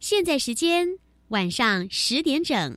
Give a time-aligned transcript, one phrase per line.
[0.00, 2.76] 现在时间晚上十点整。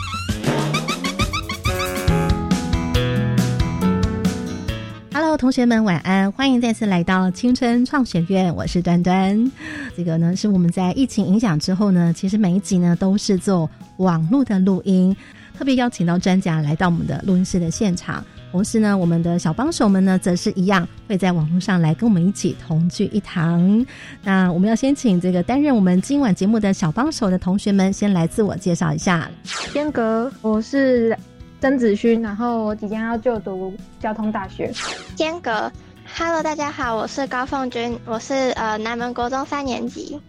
[5.41, 9.51] 同学们晚安，欢迎再次来到青春创学院，我是端端。
[9.97, 15.17] 这个呢是我们在疫情影响之后呢，其实每一集呢都是做网络的录音，
[15.57, 18.23] 特别邀请到专家来到我们的录音室的现场。
[18.51, 23.83] 同时呢，我们的小帮手们呢，则是一样会在网络上来跟我们一起同聚一堂。
[24.21, 29.27] 那我们要先请这个担任我们今晚节目的小帮手的同学们，先来自我介绍一下。
[29.73, 31.17] 天格，我是。
[31.61, 34.71] 曾子勋，然后我即将要就读交通大学。
[35.15, 35.71] 间隔
[36.17, 40.19] ，Hello，大家好，我是高凤君，我是呃南门国中三年级。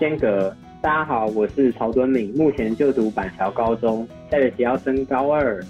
[0.00, 5.62] 间隔，大家好，我是曹敦敏，目前就读板桥高中，下学期要升高二。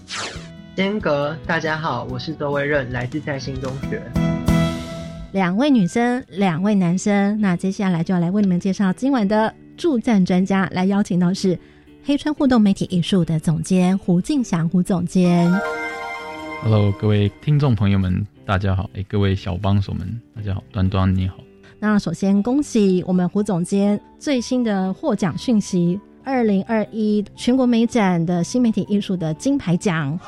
[0.77, 4.01] 间隔，大家好，我是周威任，来自在新中学。
[5.33, 11.59] 两位女生，两位男生，那接下来就要来为你们介绍今晚的助战专家，来邀请到是。
[12.05, 15.49] 黑川互动媒体艺术的总监胡敬祥胡总监
[16.61, 18.91] ，Hello，各位听众朋友们，大家好！
[18.95, 20.65] 哎，各位小帮手们，大家好！
[20.73, 21.37] 端端你好。
[21.79, 30.19] 那首先恭喜我们胡总监最新的获奖讯息：二零二一全国美展的新媒体艺术的金牌奖。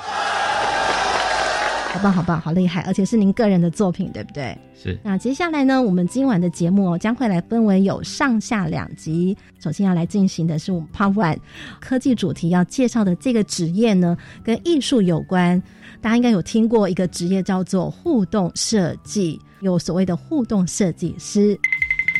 [1.95, 2.81] 好棒，好棒，好厉害！
[2.81, 4.59] 而且是您个人的作品，对不对？
[4.75, 4.98] 是。
[5.05, 9.37] 那接下来呢，我们今晚的节目哦，将会来分为有上下两集。
[9.61, 11.39] 首先要来进行的是我们 Part One
[11.81, 15.62] 科技主题要介绍的这个职业呢，跟艺术有关。
[16.00, 21.56] 大家应该有听过一个职业叫做互动设计，有所谓的互动设计师。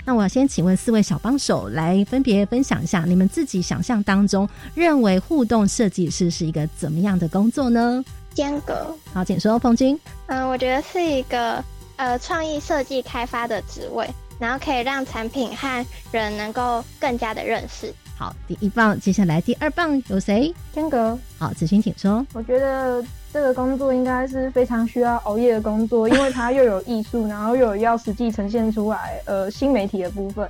[0.05, 8.05] 那我要先请问四位小帮手来分别分享一下，你们自己想象当中认为互动设计师是一个怎么样的工作呢？
[8.35, 9.99] 间隔，好，请说，凤君。
[10.27, 11.63] 嗯，我觉得是一个
[11.97, 14.09] 呃创意设计开发的职位，
[14.41, 17.95] 然后可以让产品和人能够更加的认识。
[18.17, 20.53] 好，第一棒，接下来第二棒有谁？
[20.73, 21.17] 间隔。
[21.39, 22.25] 好，子欣，请说。
[22.33, 30.49] 我觉得这个工作应该是非常需要熬夜的工作，因为它又有艺术， 然后又有要实际呈现出来呃新媒体的部分。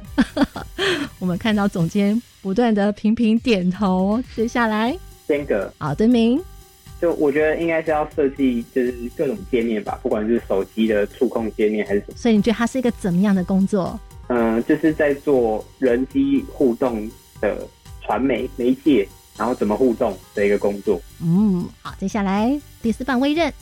[1.18, 4.22] 我们看到总监不断的频频点头。
[4.34, 4.96] 接下来，
[5.26, 5.72] 间隔。
[5.78, 6.42] 好，敦明。
[7.04, 12.14] 就我觉得应该是要设计，就是各种界面吧，不管是手机的触控界面还是什么。
[12.16, 14.00] 所以你觉得它是一个怎么样的工作？
[14.28, 17.06] 嗯，就是在做人机互动
[17.42, 17.68] 的
[18.00, 19.06] 传媒媒介，
[19.36, 20.98] 然后怎么互动的一个工作。
[21.22, 23.52] 嗯，好，接下来第四棒微任。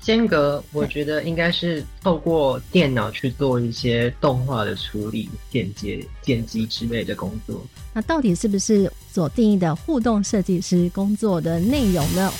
[0.00, 7.60] 间隔，我觉得应该是透过电脑去做一些动画的处理、剪接、剪辑之类的工作。
[7.92, 12.32] 那到底是不是所定义的互动设计师工作的内容呢？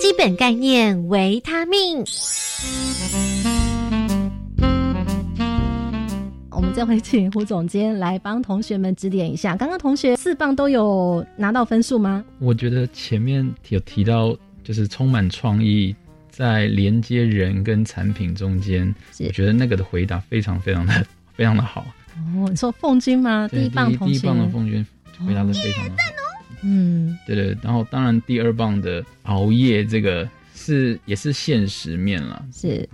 [0.00, 2.04] 基本概念：维他命。
[6.50, 9.56] 我们这回请胡总监来帮同学们指点一下。
[9.56, 12.24] 刚刚同学四棒都有拿到分数吗？
[12.38, 15.94] 我觉得前面有提到，就是充满创意，
[16.30, 21.86] 在连接人跟产品中间，我觉得那个的回答非常非常的 非常的好。
[22.36, 23.48] 哦，你说凤君吗？
[23.50, 24.86] 第一棒同学，第一棒的凤君
[25.26, 26.19] 回答的非常的好。
[26.62, 32.88] 嗯，对对，然后当然第二棒的熬夜这个是也是现实面了，是，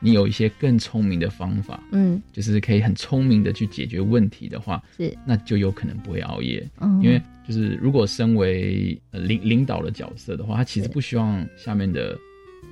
[0.00, 12.16] 你有一些更聪明的方法，嗯，就是可以很聪明的去解决问题的话，是，那就有可能不会熬夜，嗯因为就是如果身为领领导的角色的话，他其实不希望下面的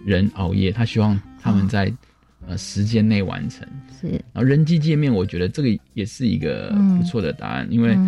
[0.04, 1.92] 人熬夜，他希望他们在
[2.46, 3.66] 呃时间内完成，
[4.00, 7.98] 是，然后人机界面，我觉得这个也是一个不错的答案，因为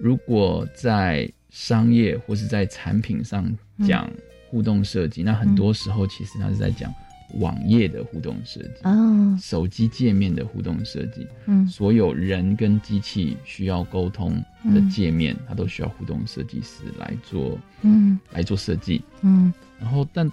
[0.00, 3.50] 如果在商业或是在产品上
[3.88, 4.10] 讲
[4.50, 6.92] 互动设计，那很多时候其实它是在讲
[7.40, 14.34] 网页的互动设计，哦，手机界面的互动设计，嗯，所有人跟机器需要沟通
[14.74, 19.50] 的界面，它都需要互动设计师来做，嗯，来做设计，嗯，
[19.80, 20.30] 然后但。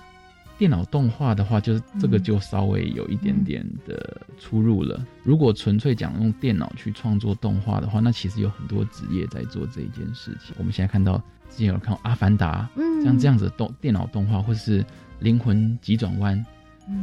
[0.58, 5.06] 电脑动画的话，就是这个就稍微有一点点的出入了。
[5.24, 10.56] 如果纯粹讲用电脑去创作动画的话，那其实有很多职业在做这一件事情。
[10.58, 11.18] 我们现在看到
[11.50, 14.82] 之前有看《阿凡达》，嗯像这样子动电脑动画，或是
[15.20, 16.38] 《灵魂急转弯》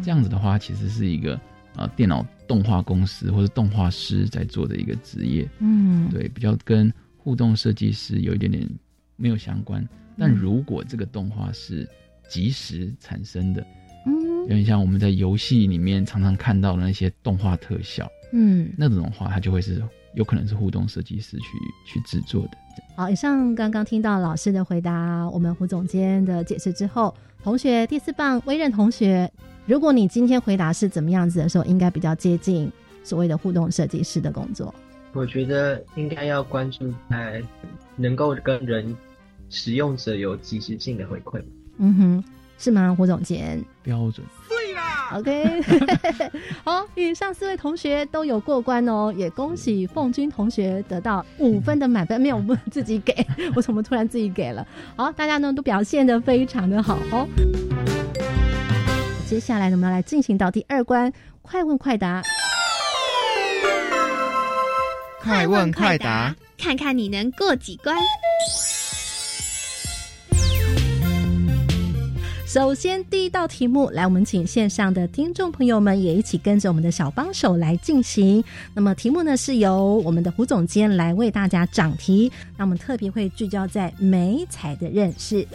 [0.05, 1.39] 这样子的话，其实是一个
[1.77, 5.49] 呃电脑动画公司或者动画师在做的一个职业。
[5.59, 8.67] 嗯，对，比较跟互动设计师有一点点
[9.17, 9.87] 没有相关。
[10.17, 11.89] 但如果这个动画是
[12.31, 13.67] 即时产生的，
[14.07, 19.83] 嗯，有点像我们在游戏里面常常看到的那些动画特效，嗯，那种的话，它就会是
[20.15, 21.47] 有可能是互动设计师去
[21.85, 22.51] 去制作的。
[22.97, 27.13] 好，以上刚刚听到老师的回答，我们胡总监的解释之后，
[27.43, 29.31] 同学第四棒微任同学，
[29.67, 32.71] 如果你今天回答是怎么样子的时候，应该比较接近
[33.03, 34.73] 所谓的互动设计师的工作。
[35.13, 37.43] 我觉得应该要关注在
[37.97, 38.97] 能够跟人
[39.49, 41.43] 使用者有及时性的回馈。
[41.81, 42.25] 嗯哼，
[42.59, 43.65] 是吗，胡总监？
[43.83, 44.25] 标准。
[45.13, 45.61] OK，
[46.63, 52.21] 好，以上四位同学都有过关哦，也恭喜凤君同学得到五分的满分。
[52.21, 54.65] 没有，我自己给，我怎么突然自己给了？
[54.95, 57.27] 好，大家呢都表现的非常的好哦。
[59.27, 61.13] 接下来呢，我们要来进行到第二关，
[61.43, 62.23] 快问快答。
[65.21, 67.97] 快问快答，看看你能过几关。
[72.53, 78.43] 首先，第一道题目，来，我们请线上的听众朋友们也一起跟着我们的小帮手来进行。
[78.75, 82.29] 那么，题目呢是由我们的胡总监来为大家讲题。
[82.57, 85.47] 那我们特别会聚焦在美彩的认识。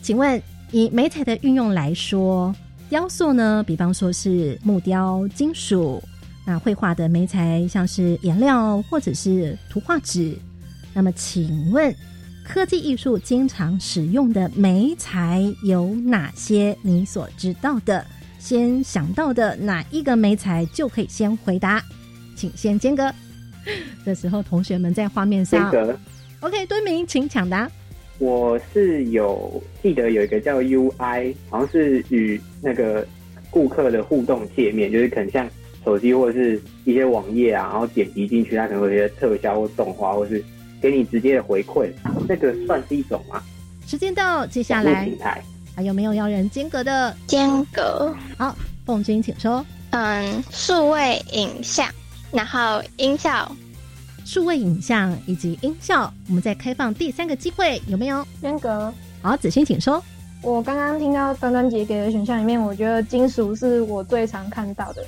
[0.00, 0.40] 请问，
[0.70, 2.54] 以美彩的运用来说，
[2.88, 6.00] 雕塑呢，比方说是木雕、金属；
[6.46, 10.38] 那绘画的美材像是颜料或者是图画纸。
[10.94, 11.92] 那么，请问？
[12.44, 16.76] 科技艺术经常使用的媒材有哪些？
[16.82, 18.04] 你所知道的，
[18.38, 21.82] 先想到的哪一个媒材就可以先回答，
[22.34, 23.10] 请先间隔。
[24.04, 25.72] 这时候，同学们在画面上
[26.40, 27.70] ，OK，敦明，请抢答。
[28.18, 33.06] 我是有记得有一个叫 UI，好像是与那个
[33.50, 35.48] 顾客的互动界面，就是可能像
[35.84, 40.44] 手机或者是一些网页啊，然后点击进去，它可能会有一些特效或动画，或是。
[40.82, 41.92] 给你直接的回馈，
[42.26, 43.40] 这个算是一种吗？
[43.86, 45.08] 时间到，接下来
[45.76, 47.16] 还有没有要人间隔的？
[47.26, 48.12] 间隔。
[48.36, 49.64] 好，凤君，请说。
[49.90, 51.88] 嗯，数位影像，
[52.32, 53.50] 然后音效，
[54.24, 58.26] 数位影像以及音效，我们再开放第三个机会，有没有？
[58.40, 58.92] 间隔。
[59.20, 60.02] 好，子欣，请说。
[60.42, 65.04] 我刚刚听到端端姐给的选项里面，我觉得金属是我最常看到的。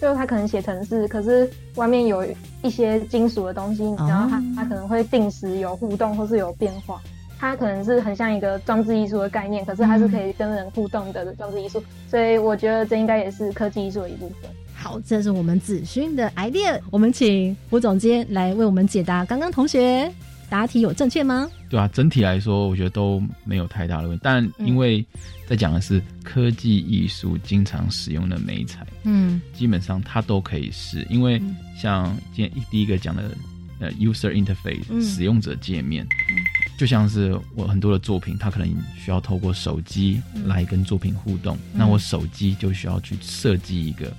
[0.00, 2.26] 就是它可能写成是，可是外面有
[2.62, 7.00] 一些金属的东西，然后它它可能会定时有互动或是有变化，
[7.38, 14.50] 它可能是很像一个装置艺术的概念，可是它是可以跟人互动的装置艺术，所以我觉得这应该也是科技艺术的一部分。
[14.74, 19.24] 好，这是我们子勋的 idea，我们请胡总监来为我们解答。
[19.24, 20.12] 刚刚同学
[20.54, 21.50] 答题有正确吗？
[21.68, 24.20] 对啊，整体来说，我觉得都没有太大的问题。
[24.22, 25.04] 但因为
[25.48, 31.04] 在讲的是科技艺术经常使用的美材，嗯，基本上它都可以是。
[31.10, 31.42] 因为
[31.76, 33.36] 像今天第一个讲的
[33.80, 36.38] 呃 user interface、嗯、使用者界面，嗯、
[36.78, 44.16] 就像是我很多的作品，它可能需要透过手机来跟作品互动，嗯、那我手机就需要去设计一个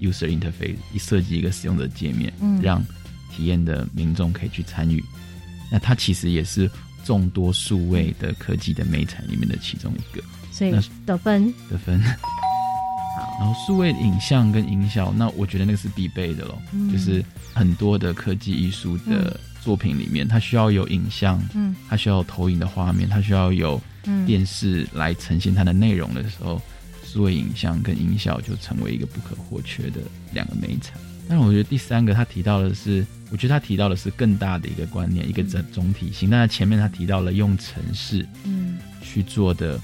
[0.00, 2.84] user interface，一设计一个使用者界面，嗯、让
[3.30, 5.00] 体验的民众可以去参与。
[5.70, 6.70] 那它其实也是
[7.04, 10.22] 众多数位的科技的美产里面的其中一个，
[10.52, 10.70] 所以
[11.04, 12.00] 得分得分。
[13.18, 16.60] 好，然后数位影像跟音效，那我觉得那个是必备的咯。
[16.72, 17.24] 嗯、就是
[17.54, 23.80] 很多的科技艺术的作品里面，它需要有影像，嗯，它需要有投影的画面，它需要有
[24.26, 26.60] 电视来呈现它的内容的时候，
[27.04, 30.00] 数位影像跟音效就成为一个不可或缺的
[30.32, 31.00] 两个美产。
[31.26, 36.30] 但是我觉得第三个他提到的是，我觉得他提到的是更大的一个观念，一个整总体性。
[36.30, 39.80] 但是前面他提到了用城市嗯去做的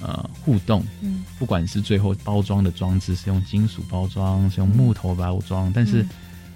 [0.00, 6.04] 呃互动，嗯，不管是最后包装的装置是用金属包装，是用木头包装，但是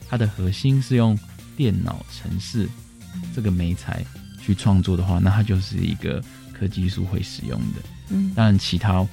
[0.08, 1.18] 它的核心是用
[1.56, 2.68] 电脑城市
[3.34, 4.04] 这个媒材
[4.40, 7.80] 去创作的话，那它就是一个科技艺术会使用的。
[8.10, 9.06] 嗯，当然其他。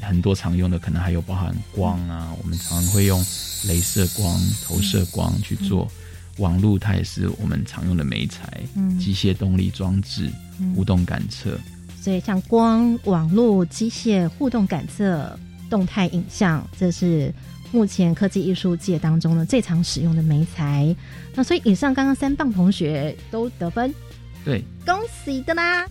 [0.00, 3.22] 很多常用的可能还有包含光啊，我们常会用
[3.64, 5.90] 镭射光、投射光去做。
[6.38, 10.30] 网络它也是我们常用的媒材，嗯，机械动力装置、
[10.74, 11.58] 互动感测。
[12.00, 15.38] 所以像光、网络、机械互动感测、
[15.70, 17.32] 动态影像，这是
[17.72, 20.94] 目前科技艺术界当中呢最常使用的媒材。
[21.34, 23.94] 那所以以上刚刚三棒同学都得分，
[24.44, 25.86] 对，恭喜的啦！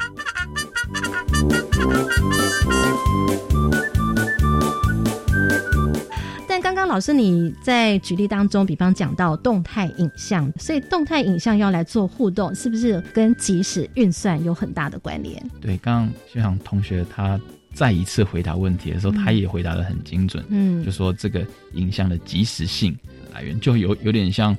[6.84, 15.42] 但刚刚老师你在举例当中，比方讲到动态影像，所以动态影像要来做互动，是不是跟即时运算有很大的关联？
[15.62, 17.40] 对，刚刚学长同学他
[17.74, 22.94] 再一次回答问题的时候，嗯、他也回答的很精准，嗯，就说这个影像的即时性，
[23.34, 24.54] 来源，就有有点像，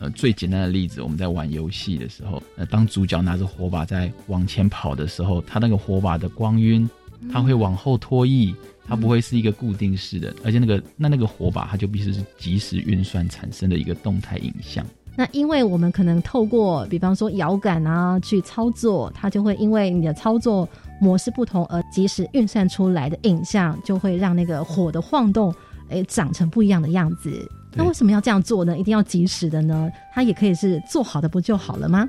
[0.00, 6.90] 呃，最简单的例子，我们在玩游戏的时候，呃，当主角拿着火把在往前跑的时候，他那个火把的光晕，
[7.32, 8.52] 它会往后拖曳，
[8.86, 14.84] 它不会是一个固定式的，而且那个那那个火把它就必须是即时运算产生的一个动态影像。
[15.16, 20.68] 那因为我们可能透过，比方说摇杆啊去操作，它就会因为你的操作
[21.00, 25.54] 模式不同而即时运算出来的影像，就会让那个火的晃动，
[25.88, 27.48] 诶，长成不一样的样子。
[27.76, 28.76] 那为什么要这样做呢？
[28.76, 29.88] 一定要及时的呢？
[30.12, 32.08] 它也可以是做好的不就好了吗？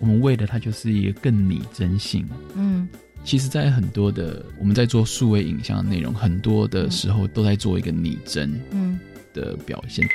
[0.00, 2.26] 我们为的它就是一个更拟真性。
[2.56, 2.88] 嗯，
[3.24, 8.60] 其实，在很多的我们在做数位影像的内容，很多的时候都在做一个拟真。
[8.70, 8.98] 嗯。
[9.34, 10.06] 的表现，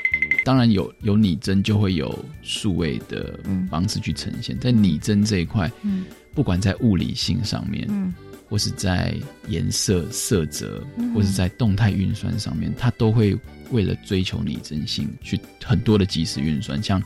[0.45, 3.37] 当然有有拟真就会有数位的
[3.69, 4.57] 方式去呈现。
[4.59, 8.13] 在拟真这一块，嗯，不管在物理性上面，嗯，
[8.47, 9.13] 或是在
[9.49, 10.81] 颜色色泽，
[11.13, 13.37] 或是在动态运算上面，它都会
[13.71, 16.81] 为了追求拟真性，去很多的即时运算。
[16.81, 16.97] 像，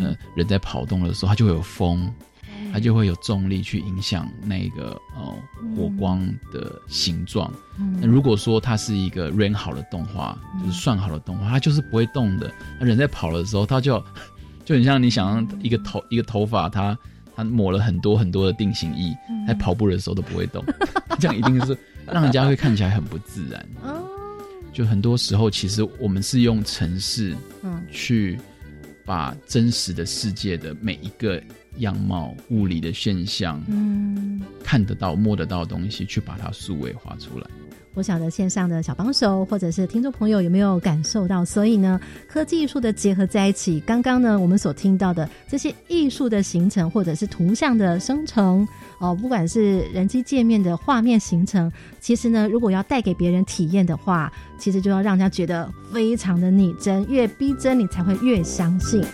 [0.00, 2.10] 呃，人在跑动的时候，它就会有风。
[2.72, 5.36] 它就会有重力去影响那个哦
[5.76, 7.52] 火光的形状。
[8.00, 12.50] 那如果说它是一个 run 好的动画，就是算好的动画，它就是不会动的。
[12.80, 14.02] 那人在跑的时候，它就
[14.64, 16.96] 就很像你想象一个头一个头发，它
[17.36, 19.14] 它抹了很多很多的定型液，
[19.46, 20.64] 在跑步的时候都不会动。
[21.20, 21.76] 这样一定是
[22.06, 23.66] 让人家会看起来很不自然。
[24.72, 27.36] 就很多时候，其实我们是用程式
[27.90, 28.38] 去
[29.04, 31.42] 把真实的世界的每一个。
[31.78, 37.46] 样貌、物理的现象，嗯，看得到、摸得到的东西，去把它数位化出来。
[37.94, 41.44] 我晓得线上的小帮手或者是听众朋友有没有感受到？
[41.44, 48.66] 所以呢，科技艺术的结合在一起，刚刚呢我们所听到的这些艺术的形成，或者是图像的生成，
[48.98, 51.70] 哦，不管是人机界面的画面形成，
[52.00, 59.04] 其实呢，如果要带给别人体验的话，其实就要让人家觉得非常的拟真，越逼真，你才会越相信。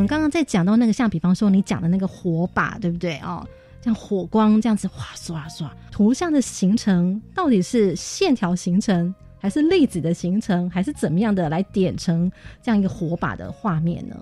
[0.00, 3.46] 我们刚刚在讲到那个，像比方说你讲的那个火把，对不对哦？
[3.82, 14.16] 像火光这样子哗唰唰，图像的形成到底是线条形成，还是粒子的形成，还是怎么样的来点成这样一个火把的画面呢？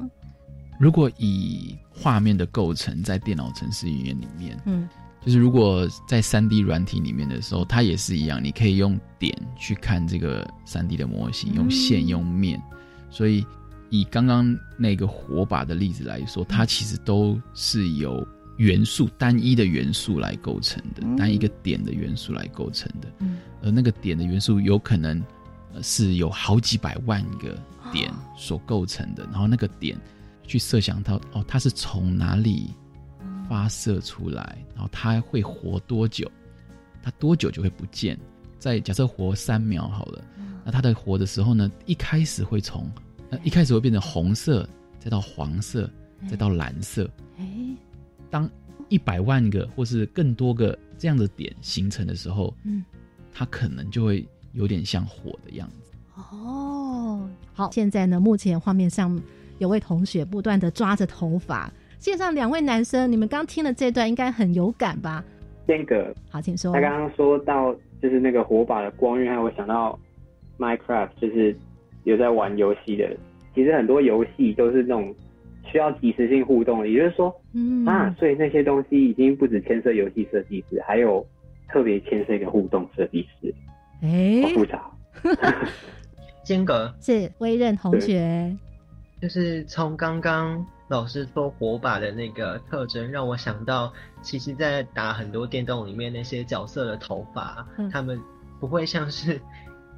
[0.81, 4.89] 如果以画面的构成在电脑程式语言里面，嗯，
[5.25, 12.61] 就是如果在三 D 软体里面的时候，它也是一样，你可以用点去看这个三 D 的模型，用线用面，
[13.11, 13.47] 所以。
[13.91, 18.27] 以刚刚那个火把的例子来说，它其实都是由
[18.57, 23.09] 元素单一的元素来构成的，单一个点的元素来构成的。
[23.21, 25.23] 嗯，而那个点的元素有可能
[25.83, 27.57] 是有好几百万个
[27.93, 29.99] 点所构成的，然后那个点
[30.47, 32.71] 去设想到哦，它是从哪里
[33.49, 36.31] 发射出来，然后它会活多久，
[37.03, 38.19] 它多久就会不见。
[38.59, 40.25] 在假设活三秒好了，
[40.65, 42.91] 那它的活的时候呢，一开始会从
[43.31, 44.67] 那一开始会变成红色，
[44.99, 45.89] 再到黄色，
[46.29, 47.09] 再到蓝色。
[47.39, 47.47] 哎，
[48.31, 48.49] 当
[48.89, 52.83] 一百万个或是更多个这样的点形成的时候，嗯，
[53.33, 55.93] 它可能就会有点像火的样子。
[56.33, 59.21] 哦，好，现在呢，目前画面上
[59.59, 61.71] 有位同学不断的抓着头发。
[61.99, 65.23] 线上两位男生，你们刚听了这段，应该很有感吧？
[65.67, 66.73] 那个，好，请说。
[66.73, 69.99] 他刚刚说到就是那个火把的光晕，让我想到
[70.59, 71.55] Minecraft，就是。
[72.09, 73.07] 有在玩游戏的，
[73.55, 75.15] 其实很多游戏都是那种
[75.71, 81.27] 需要即时性互动的，也就是说，嗯啊，所以那些东西已经不止牵涉游戏设计师，还有
[81.69, 83.55] 特别牵涉一个互动设计师，
[84.01, 84.91] 哎，好复杂。
[86.43, 88.57] 间隔是微任同学，
[89.21, 98.19] 就是从刚刚老师说火把的那个特征，让我想到，其实，在打很多电动里面那些角色的头发，他们
[98.59, 99.39] 不会像是。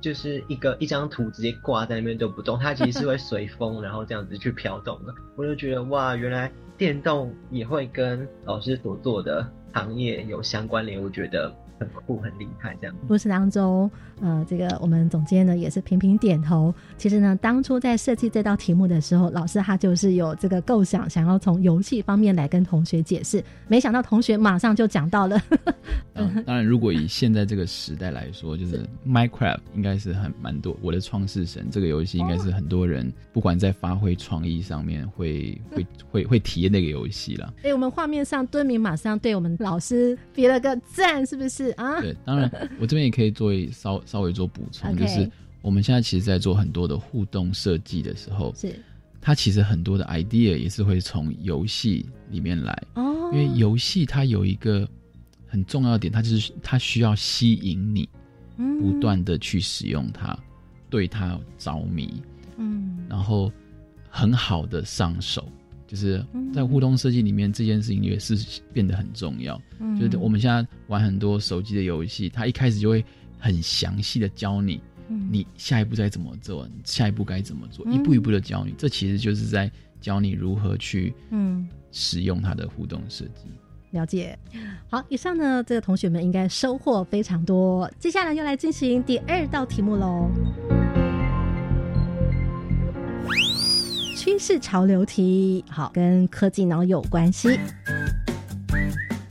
[0.01, 5.15] 就是一个一张图直接挂在那边都不动，它其实是会随风， 然后这样子去飘动的。
[5.37, 11.53] 我就觉得哇，原来电动也会跟老师所做的行业有相关联，我觉得。
[11.81, 12.95] 很酷，很厉害，这样。
[13.09, 16.75] 故事当中，呃，这个我们总监呢也是频频点头。
[16.99, 23.43] 其实呢，当初在设计这道题目的时候，老师他就是有这个构想，想要从游戏方面来跟同学解释。
[23.67, 25.41] 没想到同学马上就讲到了。
[26.45, 30.77] 当然，如果以现在这个时代来说，就是 Minecraft 应该是很蛮多。
[30.83, 37.55] 我的创世神这个游戏应该是很多人不管在发挥创意上面会会会会体验那个游戏了。
[37.63, 41.71] 哎，我们画面上敦明马上对我们老师比了个赞，是不是？
[41.73, 42.51] 啊，对，当然，
[42.81, 45.31] 我这边也可以做稍稍微做补充，就是
[45.63, 48.75] 我们现在其实，在做很多的互动设计的时候，是。
[49.23, 52.83] 它其实很多的 idea 也是会从游戏里面来。
[52.95, 54.89] 哦，因为游戏它有一个
[55.47, 58.09] 很重要的点，它就是它需要吸引你，
[58.57, 60.35] 不断的去使用它，
[60.89, 62.23] 对它着迷，
[62.57, 63.53] 嗯，然后
[64.09, 65.47] 很好的上手。
[65.91, 68.39] 就是在互动设计里面，这件事情也是
[68.73, 69.61] 变得很重要。
[69.81, 73.05] 嗯就是我们现在玩很多手机的游戏，它一开始就会
[73.41, 78.73] 很详细的教你，嗯你下一步该怎么做，下一步该怎么做，嗯一步一步的教你。
[78.79, 79.69] 这其实就是在
[80.01, 83.51] 教你如何去嗯使用它的互动设计。
[83.91, 84.39] 了解。
[84.89, 87.91] 好，以上呢，这个同学们应该收获非常多。
[87.99, 90.31] 接下来又来进行第二道题目喽。
[94.23, 97.59] 趋势潮流题，好，跟科技脑有关系。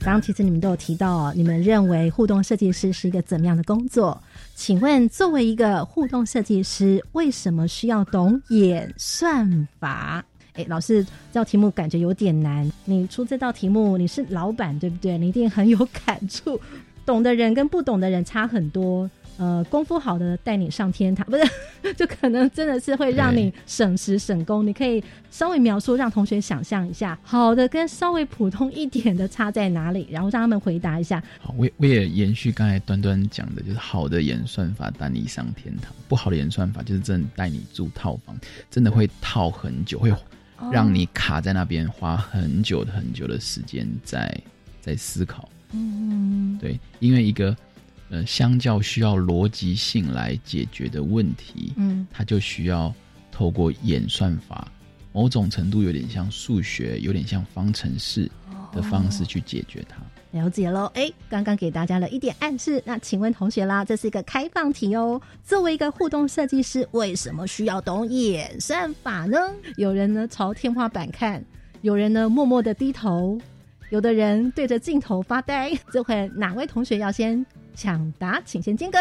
[0.00, 4.20] 刚刚其实你们都有提到，你们认为互动设计师是一个怎么样的工作？
[4.56, 10.24] 请问，作为一个互动设计师，为什么需要懂演算法？
[10.54, 12.68] 哎，老师，这道题目感觉有点难。
[12.84, 15.16] 你出这道题目，你是老板对不对？
[15.16, 16.60] 你一定很有感触。
[17.06, 19.08] 懂的人跟不懂的人差很多。
[19.40, 21.42] 呃，功夫好的带你上天堂，不是，
[21.96, 24.66] 就可能真的是会让你省时省工。
[24.66, 31.22] 你可以稍微描述，让同学想象一下，好的跟稍微普通一点的差在哪里，然后让他们回答一下。
[31.40, 38.38] 好，我我也延续刚才端端讲的，就是好的演算法带你上天堂，不好的演算法就是真的带你住套房，
[38.70, 40.12] 真的会套很久，会
[40.70, 44.38] 让你卡在那边，花很久很久的时间在
[44.82, 45.48] 在思考。
[45.72, 47.56] 嗯，对，因为一个。
[48.10, 52.92] 呃，相较需要逻辑性来解决的问题，嗯，它就需要
[53.30, 54.66] 透过演算法，
[55.12, 58.28] 某种程度有点像数学，有点像方程式
[58.72, 59.96] 的方式去解决它。
[60.32, 65.20] 了解喽，哎，刚刚给大家了一点暗示，那请问同学啦，这是一个开放题哦。
[65.44, 69.36] 作为一个互动设计师，为什么需要懂演算法呢？
[69.76, 71.44] 有人呢朝天花板看，
[71.82, 73.40] 有人呢默默的低头，
[73.90, 75.72] 有的人对着镜头发呆。
[75.92, 77.44] 这会哪位同学要先？
[77.80, 78.98] 抢答，请先金哥。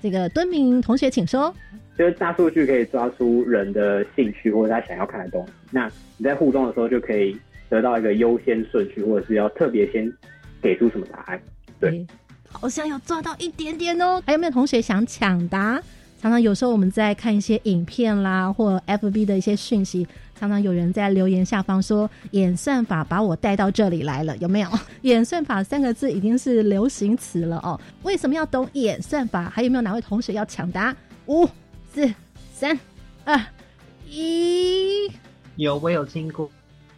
[0.00, 1.52] 这个敦明同学，请说。
[1.98, 7.36] 就是大数据可以抓出人的兴趣或者他想要看的东西，那你在互动的时候就可以
[7.68, 10.10] 得到一个优先顺序，或者是要特别先
[10.62, 11.40] 给出什么答案。
[11.80, 12.06] 对，
[12.48, 14.22] 好像有抓到一点点哦。
[14.24, 15.82] 还有没有同学想抢答？
[16.20, 20.06] 常常有时候我们在看一些影片啦，或 FB 的一些讯息。
[20.38, 24.68] 常常有人在留言下方说：“演算法把我带到这里来了，有没有？”
[25.02, 27.80] 演算法三个字已经是流行词了哦。
[28.02, 29.48] 为什么要懂演算法？
[29.48, 30.94] 还有没有哪位同学要抢答？
[31.26, 31.48] 五、
[31.90, 32.12] 四、
[32.52, 32.78] 三、
[33.24, 33.40] 二、
[34.06, 35.10] 一。
[35.56, 36.50] 有，我有听过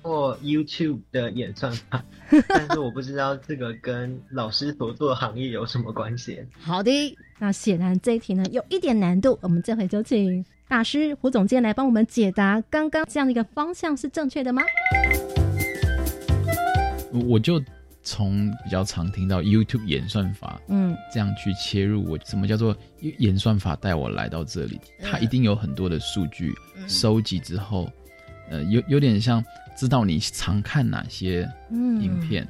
[0.03, 2.05] 过 YouTube 的演算法，
[2.49, 6.45] 但是我不知道这个跟老师所做的行业有什么关系。
[6.61, 10.45] 好的，那显然这一题呢有一点难度，我们这回就请。
[10.69, 14.63] 大师胡总监来帮我们解答，刚刚这样的一个方向是正确的吗？
[17.29, 17.61] 我就
[18.05, 22.09] 从比较常听到 YouTube 演算法，嗯，这样去切入。
[22.09, 24.81] 我什么叫做演算法带我来到这里？
[25.03, 26.55] 它一定有很多的数据
[26.87, 27.91] 收集之后，
[28.51, 29.45] 呃，有有点像
[29.77, 32.47] 知道你常看哪些影片。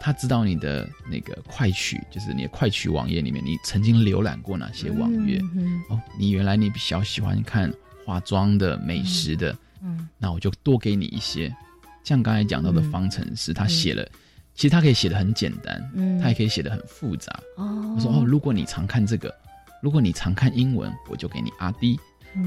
[0.00, 5.40] 他知道你的那个快取，就是你的快取网页里面，你曾经浏览过哪些网页？
[5.88, 7.72] 哦，你原来你比较喜欢看
[8.04, 11.54] 化妆的、美食的，嗯，那我就多给你一些。
[12.02, 14.06] 像刚才讲到的方程式，他写了，
[14.54, 17.32] 其实他可以写的很简单，嗯，他也可以写的很复杂。
[17.56, 19.34] 哦，我说哦，如果你常看这个，
[19.82, 21.98] 如果你常看英文，我就给你 R D。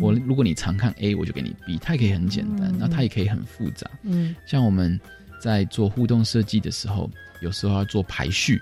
[0.02, 1.78] 我如果你常看 A，我就给你 B。
[1.78, 3.90] 它也可以很简单，那它也可以很复杂。
[4.04, 5.00] 嗯，像我们
[5.40, 7.10] 在做互动设计的时候。
[7.40, 8.60] 有时候要做排序，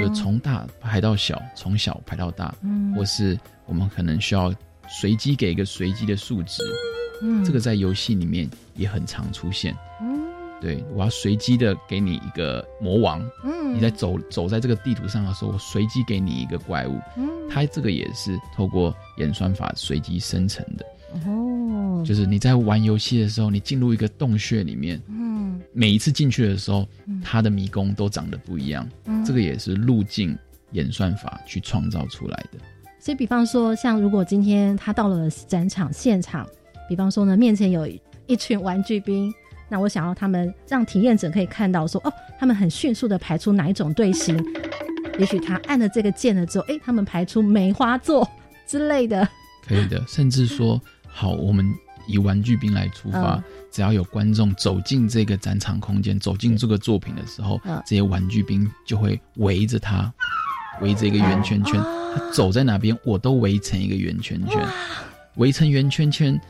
[0.00, 4.52] 就从大排到小，从小排到大，嗯，或是我们可能需要
[4.88, 6.60] 随机给一个随机的数值，
[7.22, 10.18] 嗯，这个在游戏里面也很常出现，嗯，
[10.60, 20.84] 对我要随机的给你一个魔王，嗯，你在走走在这个地图上的时候，我随机给你一个怪物，嗯，它这个也是透过演算法随机生成的，
[21.28, 25.13] 哦，就是你在玩游戏的时候，你进入一个洞穴里面，嗯。
[25.74, 26.88] 每一次进去的时候，
[27.22, 28.88] 它的迷宫都长得不一样。
[29.26, 30.38] 这个也是路径
[30.70, 32.58] 演算法去创造出来的。
[33.00, 36.48] 所以，比方说，像如果今天他到了展场现场，
[36.88, 37.86] 比方说呢，面前有
[38.26, 39.34] 一群玩具兵，
[39.68, 44.42] 那我想要他们让体验者可以看到说，哦，他们很迅速的排出哪一种队形。
[45.18, 48.26] 也许他按了这个键了之后，哎，他们排出梅花座
[48.66, 49.28] 之类的。
[49.66, 51.64] 可以的，甚至说，好，我们
[52.06, 53.42] 以玩具兵来出发。
[53.70, 60.12] 只要有观众走进这个展场空间，走进这个作品的时候，这些玩具兵就会围着他，
[60.80, 61.80] 围着一个圆圈圈。
[62.14, 64.64] 他走在哪边，我都围成一个圆圈圈。
[65.36, 66.40] 围成圆圈圈，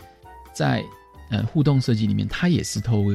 [0.53, 0.85] 在
[1.31, 3.15] 呃互动设计里面，它也是透过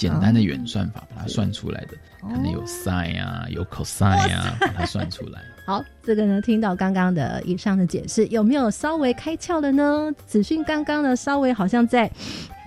[0.00, 1.88] 简单的演算法把它算出来的，
[2.22, 5.38] 可能有 sin 啊，有 cosine 啊，把它算出来。
[5.66, 10.10] 好，这个呢，听到刚刚的以上的解释，有没有稍微开窍了呢？
[10.26, 12.10] 子讯刚刚呢，稍微好像在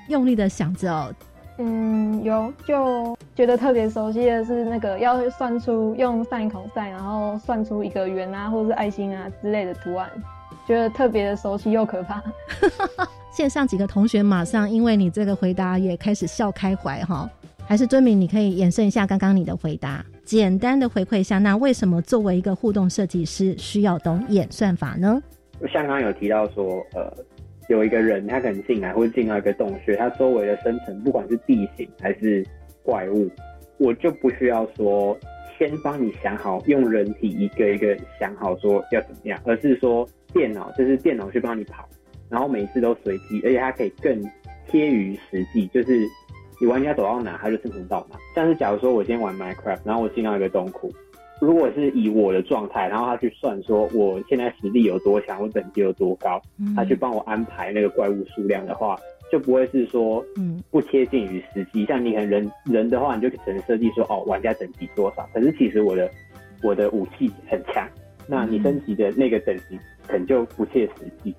[0.10, 1.12] 用力的想着哦。
[1.58, 10.08] 嗯，有，就觉得特别熟悉的是那个要算出用 sin、cos，然后算出一个圆啊，或者是爱心啊之类的图案，
[10.68, 12.22] 觉得特别的熟悉又可怕。
[13.36, 17.30] 线上几个同学马上因为你这个回答也开始笑开怀哈。
[17.66, 25.22] 还是尊明，你可以延伸一下刚刚你的回答，简单的回馈一下，那为什么作为一个互动设计师需要懂演算法呢？
[25.72, 27.12] 像刚刚有提到说，呃。
[27.70, 32.46] 有一个人，他可能进来或者进到一个洞穴，他周围的生成，不管是地形还是
[32.84, 33.32] 怪物，
[33.78, 35.18] 我就不需要说
[35.58, 41.88] 先帮你想好，用人体一个一个想好说要怎么样，而是说电脑就是电脑去帮你跑，
[42.30, 44.22] 然后每一次都随机，而且它可以更
[44.68, 46.08] 贴于实际，就是
[46.60, 48.18] 你玩家走到哪，它就生成到哪。
[48.36, 50.92] 像是假如说我今天玩 Minecraft，然后我进到一个洞窟。
[51.42, 56.42] 如果是以我的状态，然后他去算说我现在实力有多强，我等级有多高，
[56.74, 58.98] 他去帮我安排那个怪物数量的话，
[59.30, 61.86] 就不会是说嗯不贴近于实际。
[61.86, 66.10] 像你可能人人的话，你就只能设计说哦玩家等级多少，可是其实我的
[66.64, 67.86] 我的武器很强，
[68.26, 71.36] 那你升级的那个等级可能就不切实际。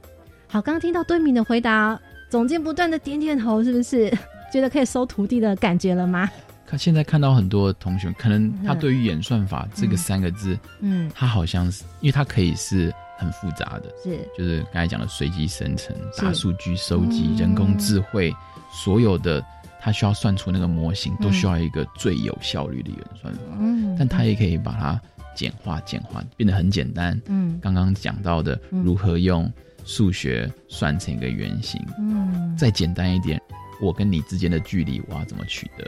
[0.54, 4.08] 好，刚刚听到对敏的回答，总监不断的点点头，是不是？
[4.52, 6.30] 觉得可以收徒弟的感觉了吗？
[6.64, 18.32] 他现在看到很多同学，可能他对于演算法这个三个字，嗯，他好像是，因为它可以是很复杂的，是，就是刚才讲的随机生成、大数据收集、人工智慧，
[18.70, 19.44] 所有的
[19.80, 23.40] 他需要算出那个模型，都需要一个最有效率的演算法。
[23.58, 25.02] 嗯，但他也可以把它
[25.34, 27.20] 简化、简化，变得很简单。
[27.26, 29.52] 嗯，刚刚讲到的如何用
[29.84, 33.40] 数学算成一个圆形，嗯，再简单一点，
[33.80, 35.84] 我跟你之间的距离，我要怎么取得？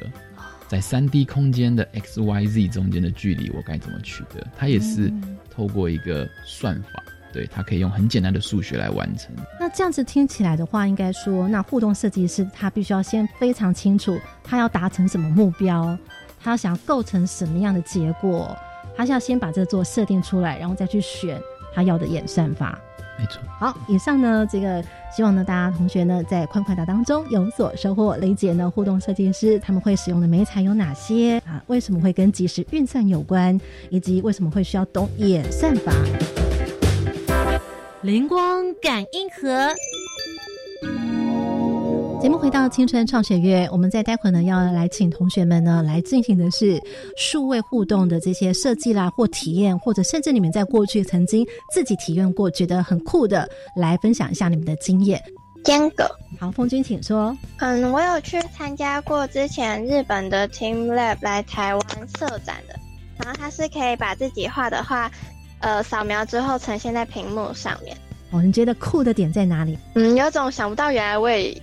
[0.69, 4.47] 在三 D 空间的 x、y、z 中间的距离，我该怎么取得？
[4.57, 5.13] 它也是
[5.49, 9.35] 透过一个算法，对，它可以用很简单的数学来完成。
[9.61, 15.97] 那这样子听起来的话，应该说，那互动设计师他必须要先非常清楚，他要达成什么目标，
[16.41, 18.55] 他要想构成什么样的结果，
[18.97, 21.41] 他是要先把这做设定出来，然后再去选
[21.73, 22.77] 他要的演算法。
[23.19, 23.41] 没错。
[23.59, 24.83] 好，以上呢，这个
[25.15, 28.17] 希望呢，大家同学呢，在快快答当中有所收获。
[28.17, 31.63] 雷姐呢，互动设计师他们会使用的媒材有哪些啊？
[31.69, 33.59] 为什么会跟即时运算有关？
[33.89, 35.93] 以及为什么会需要懂演算法？
[38.03, 39.75] 灵光感应盒。
[42.19, 46.81] 节目回到青春创学院，我们在待会呢要来请同学们呢来进行的是
[47.17, 55.23] 数位互动的这些设计啦或体验，或者甚至你们在过去曾经自己体验过觉得很酷的，来分享一下你们的经验。
[55.63, 57.37] 间隔，好，风君请说。
[57.59, 61.87] 嗯，我有去参加过之前日本的 Team Lab 来台湾
[62.19, 62.75] 设展的，
[63.19, 65.11] 然后它是可以把自己画的画，
[65.61, 67.97] 呃，扫描之后呈现在屏幕上面。
[68.31, 69.79] 哦，你觉得酷的点在哪里？
[69.95, 71.57] 嗯，有种想不到原来我也。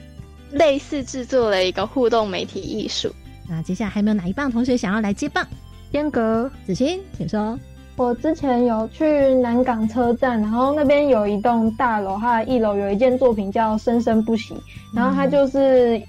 [0.54, 3.13] 类似制作了一个互动媒体艺术。
[3.48, 5.46] 那接下来还有没有哪一棒同学想要来接棒？
[5.92, 7.60] 间隔子欣，请说。
[7.96, 14.54] 我之前有去南港车站，然后那边有一栋大楼，它的一楼有一件作品叫《生生不息》，
[14.96, 16.02] 然后它就是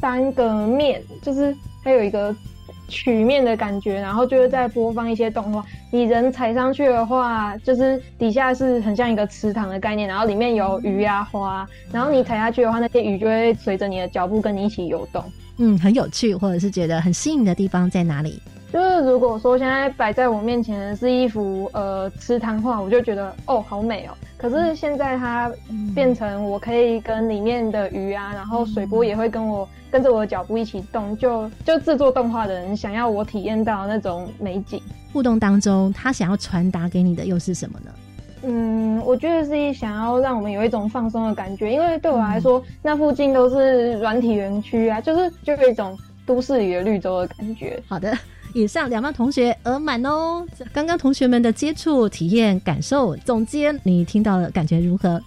[0.00, 2.34] 三个面，就是它有一个。
[2.88, 5.64] 曲面的感觉，然后就是在播放一些动画。
[5.90, 15.24] 你人踩上去的话，就是底下是很像一个池塘的概念，然后里面有鱼啊花，然后你踩下去的话，那些鱼就会随着你的脚步跟你一起游动。
[15.58, 18.40] 嗯，很有趣，或者是觉得很吸引的地方在哪里？
[18.72, 24.14] 就是如果说现在摆在我面前的是一幅呃池塘画，我就觉得哦好美哦。
[24.38, 25.52] 可是现在它
[25.94, 34.82] 变成我可以跟里面的鱼啊，然后水波也会跟我跟着我的脚步一起动，就就制作动画的人想要我体验到那种美景。
[35.12, 37.90] 互动当中，他想要传达给你的又是什么呢？
[38.44, 47.80] 嗯，我觉得是想要让我们有一种放松的感觉，因为对我来说，那附近都是软体园区啊，就是就有一种都市里的绿洲的感觉。
[47.86, 48.10] 好的。
[48.54, 50.46] 以上两班同学额满哦。
[50.72, 55.20] 刚刚同学们的接触体验感受，总结你听到了感觉如何？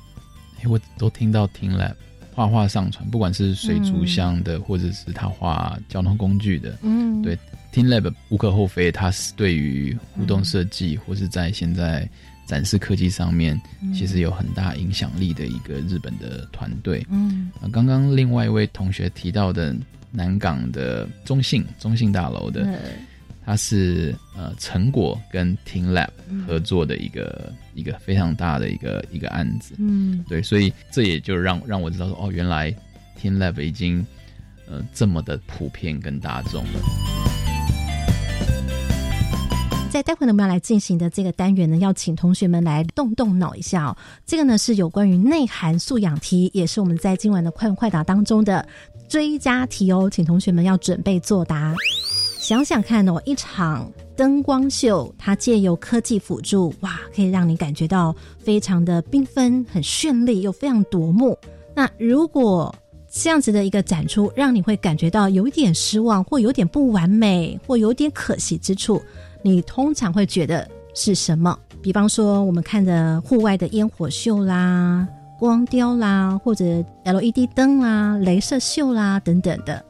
[0.67, 1.95] 我都听到听了
[2.33, 7.37] 画画上传，不管是水族箱的，或者是他画交通工具的，嗯，对
[7.71, 12.09] 听 lab 无可厚非，它是对于互动设计或是在现在
[12.47, 13.61] 展示科技上面，
[13.93, 17.05] 其实有很大影响力的一个日本的团队。
[17.11, 19.75] 嗯，啊，刚刚另外一位同学提到的
[20.09, 22.67] 南港的中信中信大楼的。
[23.45, 26.09] 它是呃成果跟 Team Lab
[26.47, 32.71] 合作的一个一个非常大的一个一个案子，嗯，对，所以这也就让让我知道说，哦，原来
[33.21, 34.03] Team Lab 已经
[34.67, 36.79] 呃这么的普遍跟大众了。
[39.91, 43.95] 在待会呢，我们要来进行的这个单元呢，要请同学们来动动脑一下哦。
[44.25, 48.67] 这个呢是有关于内涵素养题，也是我们在今晚的快问快答当中的
[49.07, 51.73] 追加题哦，请同学们要准备作答。
[52.47, 61.35] 想想看哦，一场灯光秀，它借由科技辅助，哇，可以让你感觉到非常的缤纷、很绚丽又非常夺目。
[61.73, 62.73] 那如果
[63.11, 69.01] 这样子的一个展出，让你会感觉到有一点失望，或有点不完美，或有点可惜之处。
[69.41, 71.57] 你通常会觉得是什么？
[71.81, 75.07] 比方说，我们看的户外的烟火秀啦、
[75.39, 76.63] 光雕啦，或者
[77.05, 79.83] LED 灯啦、镭射秀啦等等的，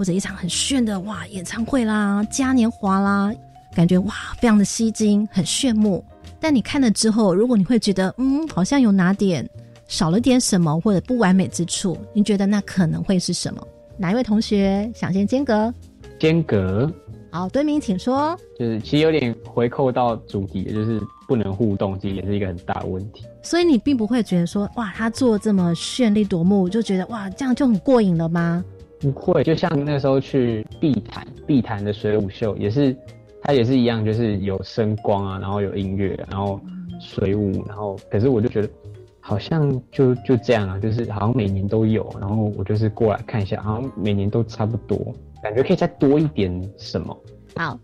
[0.00, 3.30] 或者一场很炫的哇演唱会啦、嘉年华啦，
[3.74, 6.02] 感觉哇非常的吸睛，很炫目。
[6.40, 9.46] 但你看了之后，如果你会觉得嗯，好像有哪点
[9.88, 13.60] 少了点什么，或者不完美之处，你觉得那可能会是什么？
[13.98, 15.70] 哪一位同学想先间隔？
[16.18, 16.90] 间隔。
[17.30, 18.34] 好，敦明，请说。
[18.58, 23.26] 就是其实有点回扣到主题，就是不能互动，其实也是一个很大的问题。
[23.42, 28.64] 所以你并不会觉得说，哇，他做这么绚丽夺目，就觉得哇，这样就很过瘾了吗？
[29.00, 32.94] 不会，就像那时候去碧潭，碧潭的水舞秀也是，
[33.42, 36.60] 它也是一样，就是有声光啊，然后有音乐，然后
[37.00, 38.68] 水舞，然后可是我就觉得
[39.18, 45.14] 好像就就这样啊，就是好像每年都有，然后我就是过来看一下，好像每年都差不多。
[45.42, 47.16] 感觉可以再多一点什么？
[47.56, 47.78] 好，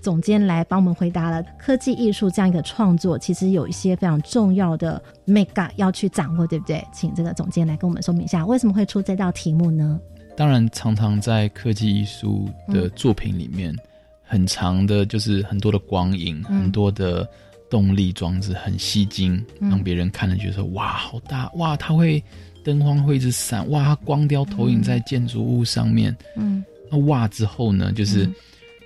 [0.00, 1.44] 总监来帮我们回答了。
[1.58, 6.82] 科技艺术这样一个创作，其实有一些非常重要的 mega 要去掌握，对不对？
[6.92, 10.00] 请这个总监来跟我们说明一下，为什么会出这道题目呢？
[10.36, 13.74] 当然，常常在科技艺术的作品里面，
[14.22, 17.28] 很长的就是很多的光影，很多的
[17.70, 22.22] 动力装置，很吸睛，让别人看了觉得哇，好大哇，它会
[22.64, 26.64] 灯光会一直闪哇，它光雕投影在建筑物上面，嗯。
[26.90, 27.90] 那哇之后呢？
[27.90, 28.28] 就是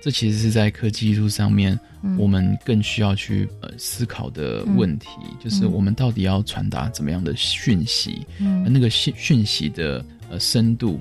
[0.01, 1.77] 这其实是在科技艺术上面，
[2.17, 5.09] 我们更需要去呃思考的问题，
[5.43, 8.25] 就是我们到底要传达怎么样的讯息？
[8.39, 10.97] 嗯，那个讯讯息的呃深度，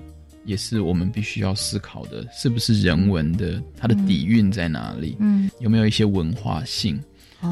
[0.47, 3.63] 也是我们必须要思考的，是不是人文的？
[3.77, 5.17] 它的底蕴在哪里？
[5.21, 6.99] 嗯，有没有一些文化性？
[7.41, 7.49] 哦。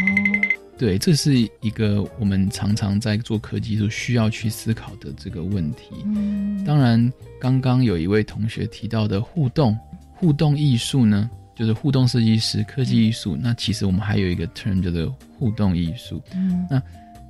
[0.77, 5.91] 对，这是一个我们常常在做科技术需要去思考的这个问题。
[6.05, 9.79] 嗯，当然，刚刚有一位同学提到的互动
[10.15, 13.37] 互动艺术呢，就是互动设计师、科技艺术。
[13.41, 16.21] 那其实我们还有一个 term 叫做互动艺术。
[16.35, 16.83] 嗯，那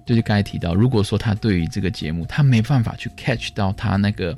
[0.06, 4.34] 就是刚才提到，如果说他对于这个节目他没办法去 catch 到他那个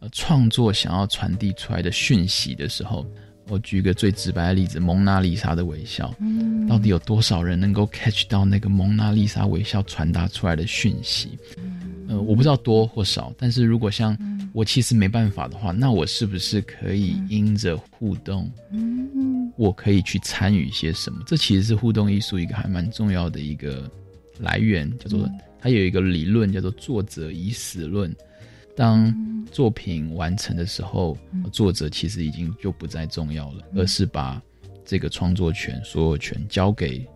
[0.00, 3.06] 呃创作想要传递出来的讯息的时候。
[3.48, 11.36] 我举一个最直白的例子，蒙娜丽莎的微笑，嗯，到底有多少人能够 catch 到那个蒙娜丽莎微笑传达出来的讯息？
[12.06, 14.16] 呃，我不知道多或少，但是如果像
[14.52, 21.20] 我其实没办法的话，那我是不是可以因着互动，嗯，我可以去参与一些什么？
[21.26, 23.90] 这其实是互动艺术一个还蛮重要的一个
[24.38, 28.14] 来源，叫做它有一个理论叫做作者已死论。
[28.76, 29.14] 当
[29.50, 31.16] 作品完成的时候，
[31.52, 34.40] 作者其实已经就不再重要了，而是把
[34.84, 37.06] 这个创作权、所有权交给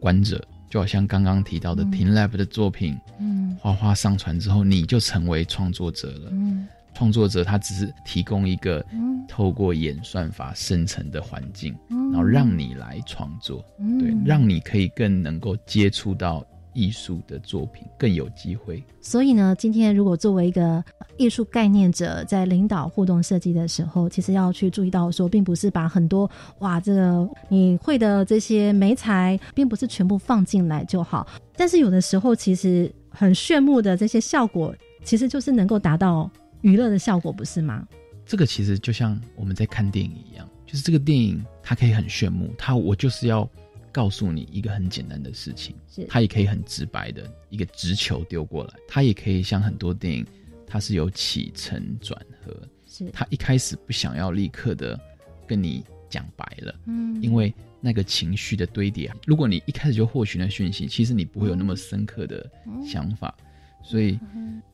[0.00, 0.42] 观者。
[0.68, 6.28] 就好像刚刚提到的 TeamLab 的作品，嗯，花花上传之后，你就成为创作者了。
[6.32, 8.84] 嗯，创作者他只是提供一个
[9.28, 13.64] 透过演算法生成的环境，然后让你来创作，
[14.00, 16.44] 对，让你可以更能够接触到。
[16.76, 18.84] 艺术的作品更有机会。
[19.00, 20.84] 所以呢，今天如果作为一个
[21.16, 31.26] 艺术概念者，在领导互动设计的时候，其实要去注意到说，并不是把很多哇，这个你会的这些美材，并不是全部放进来就好。
[31.56, 37.88] 但是有的时候，其实很炫目的这些效果，其实就是能够达到娱乐的效果，不是吗？
[38.26, 43.48] 这个其实就像我们在看电影一样，就是这个电影它可以很炫目，它我就是要。
[43.96, 45.74] 告诉你一个很简单的事情，
[46.06, 50.26] 他也可以很直白的一个直球丢过来，他也可以像很多电影，
[50.66, 52.54] 它是有起承转合，
[52.86, 53.10] 是。
[53.10, 55.00] 他一开始不想要立刻的
[55.46, 62.46] 跟你讲白了，嗯，因为那个情绪的堆叠，如果你一开始就获取那讯息，其实你不会有那么深刻的
[62.86, 63.34] 想法，
[63.82, 64.20] 所以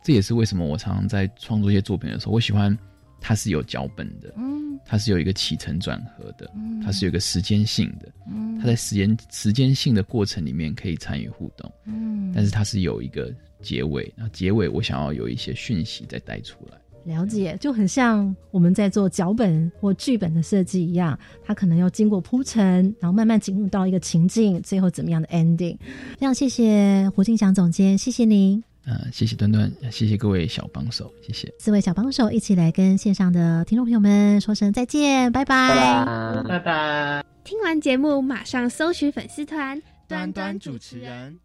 [0.03, 2.77] 这也是为什么我常常在创作一些作品的时候，我喜欢。
[3.25, 13.33] 它是有脚本的，嗯，它是有一个起承转合的，嗯，它是有一个时间性的，嗯，它在时间时间性的过程里面可以参与互动，嗯，但是它是有一个
[13.63, 16.77] 结尾，那结尾我想要有一些讯息再带出来。
[17.05, 25.77] 了解，就很像我们在做脚本或剧本的设计一样，它可能要经过铺陈，然后慢慢进入到一个情境，最后怎么样的 ending。
[26.19, 28.63] 非常谢谢胡金祥总监，谢谢您。
[28.85, 36.05] 呃，谢谢端端，谢谢各位小帮手，谢谢四位小帮手一起来跟线上的听众朋友们说声再见，拜拜
[36.49, 37.25] 拜拜。
[37.45, 41.39] 听完节目马上搜寻粉丝团端端主持人。